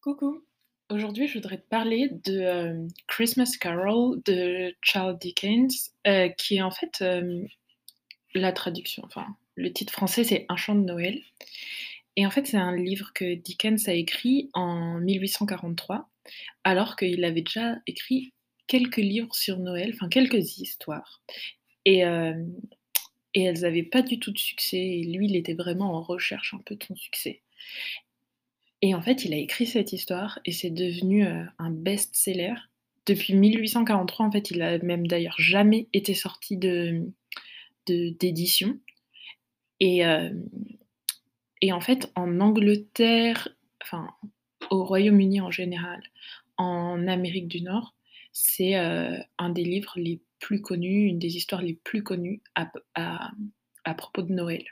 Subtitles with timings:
[0.00, 0.42] Coucou!
[0.88, 6.62] Aujourd'hui, je voudrais te parler de, hem, Christmas Carol de Charles Dickens, heu, qui est
[6.62, 7.46] en fait, hem,
[8.34, 9.26] la traduction, enfin,
[9.56, 11.20] le titre français, c'est Un chant de Noël.
[12.16, 16.08] Et en fait, c'est un livre que Dickens a écrit en 1843,
[16.64, 18.32] alors qu'il avait déjà écrit
[18.68, 21.22] quelques livres sur Noël, enfin quelques histoires.
[21.84, 22.04] Et
[23.34, 26.52] et elles avaient pas du tout de succès et lui, il était vraiment en recherche
[26.54, 27.42] un peu de son succès
[28.82, 32.54] et en fait, il a écrit cette histoire et c'est devenu, heu, un best-seller.
[33.06, 37.06] Depuis 1843, en fait, il a même d'ailleurs jamais été sorti de
[37.86, 38.78] d'édition
[39.80, 40.48] et hem
[41.62, 43.48] et en fait, en Angleterre,
[43.82, 44.08] enfin,
[44.70, 46.02] au Royaume-Uni en général,
[46.56, 47.94] en Amérique du Nord,
[48.32, 52.70] c'est, heu, un des livres les plus connus, une des histoires les plus connues à
[53.84, 54.64] à propos de Noël.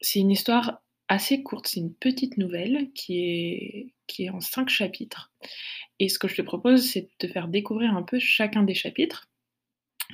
[0.00, 4.68] C'est une histoire assez courte, c'est une petite nouvelle qui est qui est en 5
[4.68, 5.32] chapitres
[6.00, 8.74] et ce que je te propose, c'est de te faire découvrir un peu chacun des
[8.74, 9.28] chapitres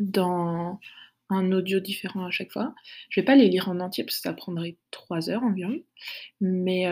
[0.00, 0.80] dans
[1.30, 2.74] un audio différent à chaque fois.
[3.10, 5.80] Je vais pas les lire en entier parce que ça prendrait 3 heures environ,
[6.40, 6.86] mais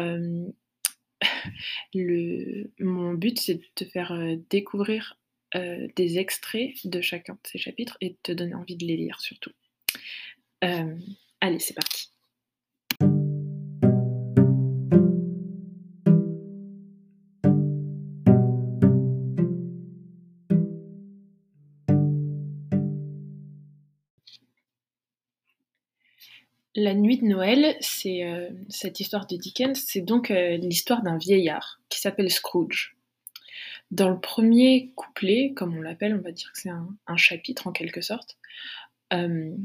[1.95, 5.19] le mon but, c'est de te faire, heu, découvrir,
[5.55, 8.97] heu, des extraits de chacun de ces chapitres et de te donner envie de les
[8.97, 9.53] lire surtout.
[11.41, 12.14] Allez, c'est parti.
[26.77, 31.19] La nuit de Noël, c'est, heu, cette histoire de Dickens, c'est donc, heu, l'histoire d'un
[31.19, 32.97] vieillard qui s'appelle Scrooge.
[33.93, 37.73] Dans le 1er couplet, comme on l'appelle, on va dire que c'est un chapitre en
[37.73, 38.39] quelque sorte,
[39.11, 39.57] hem,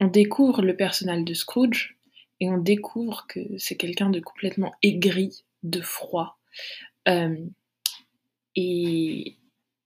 [0.00, 1.96] on découvre le personnage de Scrooge
[2.40, 6.38] et on découvre que c'est quelqu'un de complètement aigri, de froid,
[8.56, 9.36] et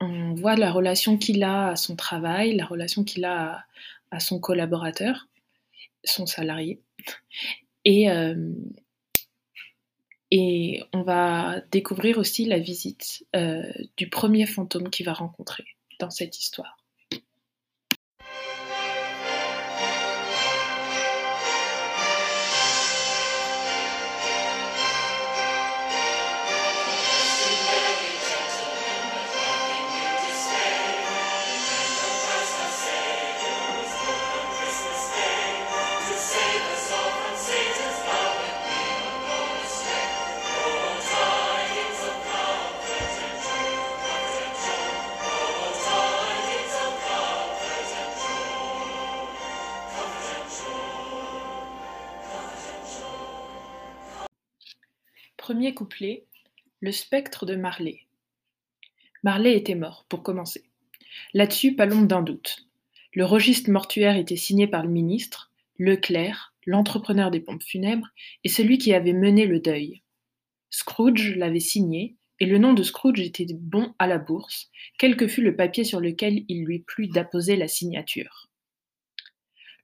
[0.01, 3.65] on voit la relation qu'il a à son travail, la relation qu'il a
[4.11, 5.29] à son collaborateur,
[6.05, 6.81] son salarié
[7.85, 8.55] et hem
[10.31, 13.63] et on va découvrir aussi la visite, heu,
[13.97, 15.65] du 1er fantôme qu'il va rencontrer
[16.01, 16.84] dans cette histoire.
[55.73, 56.27] Couplet:
[56.81, 58.01] Le spectre de Marley.
[59.23, 60.65] Marley était mort, pour commencer.
[61.33, 62.67] Là-dessus, pas l'ombre d'un doute.
[63.13, 68.09] Le registre mortuaire était signé par le ministre, le clerc, l'entrepreneur des pompes funèbres
[68.43, 70.03] et celui qui avait mené le deuil.
[70.71, 75.29] Scrooge l'avait signé, et le nom de Scrooge était bon à la bourse, quel que
[75.29, 78.51] fût le papier sur lequel il lui plût d'apposer la signature.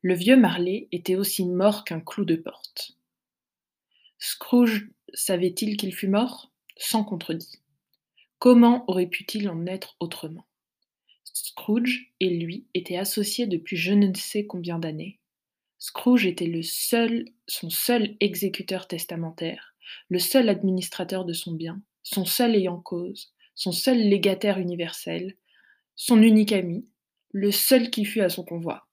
[0.03, 2.97] Le vieux Marley était aussi mort qu'un clou de porte.
[4.19, 6.51] Scrooge savait-il qu'il fût mort?
[6.77, 7.61] Sans contredit.
[8.39, 10.47] Comment aurait pu-il en être autrement?
[11.25, 15.19] Scrooge et lui étaient associés depuis je ne sais combien d'années.
[15.79, 19.75] Scrooge était le seul, son seul exécuteur testamentaire,
[20.09, 25.37] le seul administrateur de son bien, son seul ayant cause, son seul légataire universel,
[25.97, 26.87] son unique ami,
[27.33, 28.87] le seul qui fût à son convoi.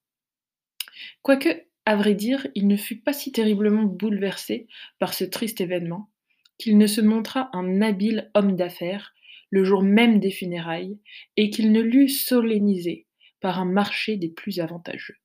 [1.21, 4.67] Quoique, à vrai dire, il ne fut pas si terriblement bouleversé
[4.99, 6.09] par ce triste événement,
[6.57, 9.15] qu'il ne se montra un habile homme d'affaires
[9.51, 10.99] le jour même des funérailles,
[11.37, 13.05] et qu'il ne l'eût solennisé
[13.39, 15.15] par un marché des plus avantageux.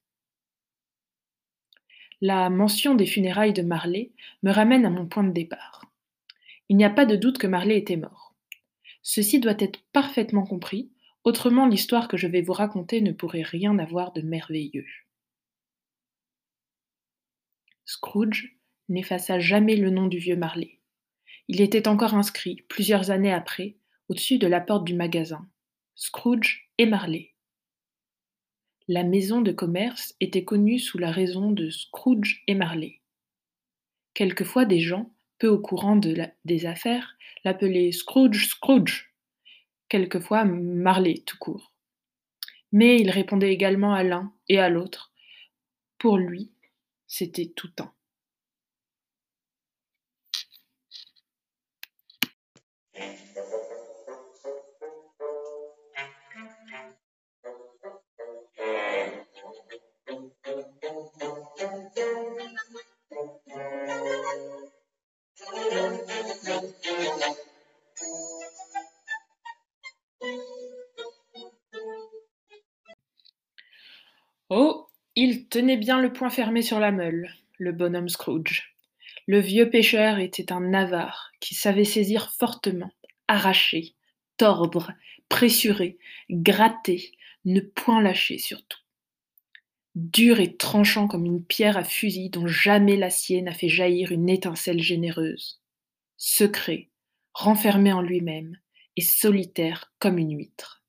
[2.21, 4.13] La mention des funérailles de Marley
[4.45, 5.91] me ramène à mon point de départ.
[6.69, 8.37] Il n'y a pas de doute que Marley était mort.
[9.03, 10.93] Ceci doit être parfaitement compris,
[11.25, 14.87] autrement l'histoire que je vais vous raconter ne pourrait rien avoir de merveilleux.
[17.85, 18.57] Scrooge
[18.89, 20.79] n'effaça jamais le nom du vieux Marley.
[21.49, 23.77] Il était encore inscrit, plusieurs années après,
[24.09, 25.49] au-dessus de la porte du magasin.
[25.97, 27.35] Scrooge et Marley.
[28.89, 33.01] La maison de commerce était connue sous la raison de Scrooge et Marley.
[34.15, 39.13] Quelquefois des gens, peu au courant des affaires, l'appelaient Scrooge Scrooge,
[39.89, 41.73] quelquefois Marley tout court.
[42.71, 45.13] Mais il répondait également à l'un et à l'autre.
[45.99, 46.52] Pour lui,
[47.15, 47.93] c'était tout un.
[75.23, 78.75] Il tenait bien le poing fermé sur la meule, le bonhomme Scrooge.
[79.29, 82.91] Le vieux pêcheur était un avare qui savait saisir fortement,
[83.29, 83.95] arracher,
[84.37, 84.93] tordre,
[85.29, 85.97] pressurer,
[86.29, 87.13] gratter,
[87.45, 88.81] ne point lâcher surtout.
[89.95, 94.29] Dur et tranchant comme une pierre à fusil dont jamais l'acier n'a fait jaillir une
[94.29, 95.63] étincelle généreuse.
[96.17, 96.89] Secret,
[97.33, 98.59] renfermé en lui-même,
[98.97, 100.82] et solitaire comme une huître.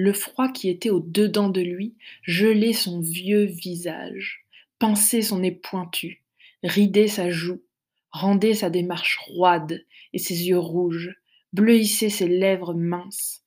[0.00, 4.46] Le froid qui était au dedans de lui gelait son vieux visage,
[4.78, 6.22] pinçait son nez pointu,
[6.62, 7.64] ridait sa joue,
[8.12, 11.16] rendait sa démarche roide et ses yeux rouges,
[11.52, 13.42] bleuissait ses lèvres minces,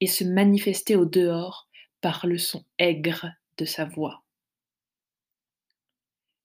[0.00, 1.68] et se manifestait au dehors
[2.00, 4.24] par le son aigre de sa voix.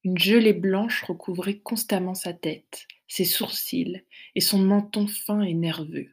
[0.04, 4.04] Une gelée blanche recouvrait constamment sa tête, ses sourcils
[4.36, 6.12] et son menton fin et nerveux.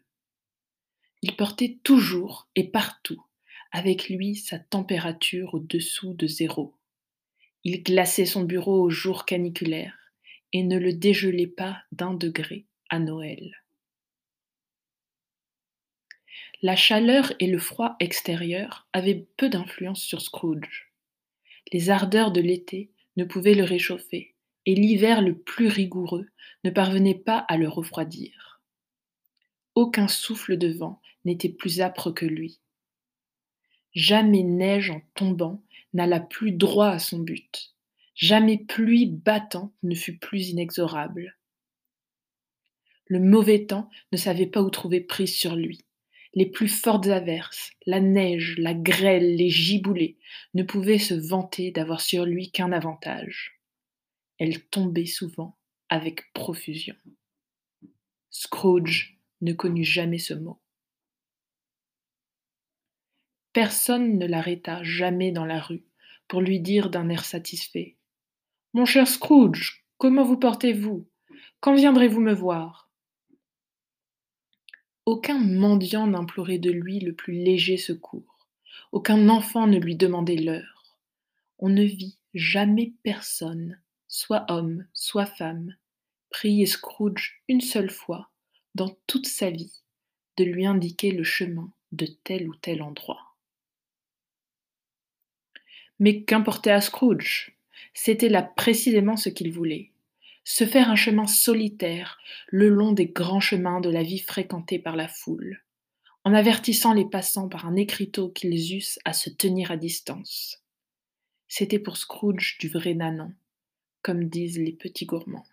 [1.21, 3.23] Il portait toujours et partout
[3.75, 6.77] avec lui sa température au-dessous de zéro.
[7.65, 9.99] Il glaçait son bureau au jour caniculaire
[10.53, 13.65] et ne le dégelait pas d'un degré à Noël.
[16.63, 20.93] La chaleur et le froid extérieur avaient peu d'influence sur Scrooge.
[21.73, 24.35] Les ardeurs de l'été ne pouvaient le réchauffer,
[24.67, 26.29] et l'hiver le plus rigoureux
[26.63, 28.61] ne parvenait pas à le refroidir.
[29.75, 32.61] Aucun souffle de vent n'était plus âpre que lui.
[33.95, 35.63] Jamais neige en tombant
[35.93, 37.75] n'alla plus droit à son but.
[38.15, 41.37] Jamais pluie battante ne fut plus inexorable.
[43.07, 45.85] Le mauvais temps ne savait pas où trouver prise sur lui.
[46.33, 50.17] Les plus fortes averses, la neige, la grêle, les giboulées
[50.55, 53.61] ne pouvaient se vanter d'avoir sur lui qu'un avantage.
[54.39, 55.57] Elles tombaient souvent
[55.89, 56.97] avec profusion.
[58.31, 60.59] Scrooge ne connut jamais ce mot.
[63.55, 65.85] Personne ne l'arrêta jamais dans la rue
[66.27, 67.95] pour lui dire d'un air satisfait
[68.73, 71.07] Mon cher Scrooge, comment vous portez-vous?
[71.61, 72.91] Quand viendrez-vous me voir?
[75.07, 78.49] Aucun mendiant n'implorait de lui le plus léger secours.
[78.91, 80.99] Aucun enfant ne lui demandait l'heure.
[81.61, 85.77] On ne vit jamais personne, soit homme, soit femme,
[86.29, 88.33] prier Scrooge une seule fois,
[88.75, 89.85] dans toute sa vie,
[90.39, 93.34] de lui indiquer le chemin de tel ou tel endroit.
[95.99, 97.57] Mais qu'importait à Scrooge?
[97.93, 99.93] C'était là précisément ce qu'il voulait
[100.45, 102.19] se faire un chemin solitaire
[102.49, 105.65] le long des grands chemins de la vie fréquentée par la foule,
[106.23, 110.63] en avertissant les passants par un écriteau qu'ils eussent à se tenir à distance.
[111.49, 113.35] C'était pour Scrooge du vrai nanan,
[114.03, 115.47] comme disent les petits gourmands.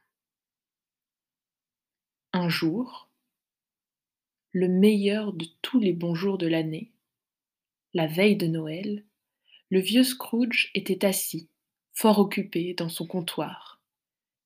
[2.34, 3.10] Un jour,
[4.52, 6.92] le meilleur de tous les bons jours de l'année,
[7.94, 9.06] la veille de Noël,
[9.72, 11.50] le vieux Scrooge était assis,
[11.94, 13.72] fort occupé, dans son comptoir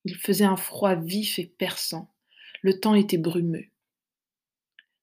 [0.06, 2.13] il faisait un froid vif et perçant.
[2.62, 3.66] Le temps était brumeux.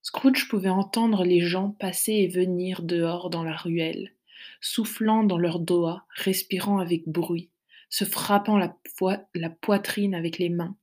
[0.01, 4.15] Scrooge pouvait entendre les gens passer et venir dehors dans la ruelle,
[4.61, 7.51] soufflant dans leurs doigts, respirant avec bruit,
[7.91, 10.77] se frappant la, poitrine avec les mains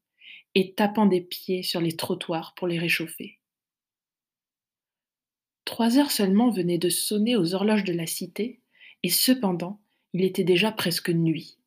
[0.55, 3.39] et tapant des pieds sur les trottoirs pour les réchauffer.
[5.65, 8.59] Trois heures seulement venaient de sonner aux horloges de la cité,
[9.03, 9.79] et cependant
[10.13, 11.57] il était déjà presque nuit.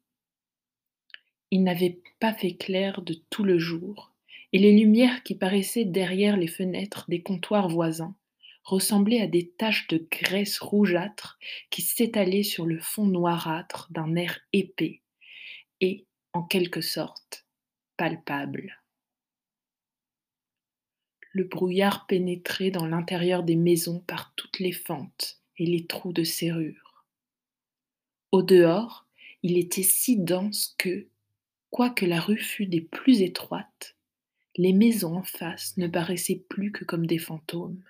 [1.51, 4.13] Il n'avait pas fait clair de tout le jour,
[4.53, 8.17] et les lumières qui paraissaient derrière les fenêtres des comptoirs voisins
[8.65, 11.39] ressemblaient à des taches de graisse rougeâtre
[11.71, 15.01] qui s'étalaient sur le fond noirâtre d'un air épais
[15.81, 17.47] et, en quelque sorte,
[17.97, 18.81] palpable.
[21.33, 26.25] Le brouillard pénétrait dans l'intérieur des maisons par toutes les fentes et les trous de
[26.25, 26.92] serrure.
[28.33, 29.07] Au dehors,
[29.43, 31.07] il était si dense que,
[31.73, 33.97] Quoique la rue fût des plus étroites,
[34.57, 37.83] les maisons en face ne paraissaient plus que comme des fantômes.